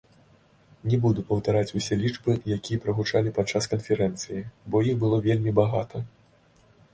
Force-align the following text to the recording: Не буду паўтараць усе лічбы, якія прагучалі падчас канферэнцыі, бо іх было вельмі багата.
Не 0.91 0.97
буду 1.01 1.23
паўтараць 1.31 1.75
усе 1.79 1.93
лічбы, 2.03 2.31
якія 2.55 2.81
прагучалі 2.85 3.35
падчас 3.37 3.69
канферэнцыі, 3.75 4.41
бо 4.73 4.83
іх 4.89 4.95
было 5.05 5.21
вельмі 5.29 5.55
багата. 5.63 5.97